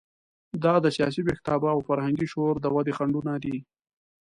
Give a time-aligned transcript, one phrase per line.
[0.63, 3.57] دا د سیاسي ویښتیابه او فرهنګي شعور د ودې خنډونه دي.